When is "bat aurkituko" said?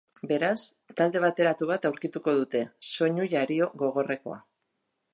1.73-2.35